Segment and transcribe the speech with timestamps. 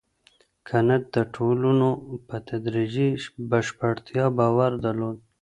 [0.67, 1.89] کنت د ټولنو
[2.27, 3.09] په تدریجي
[3.49, 5.17] بشپړتیا باور درلود.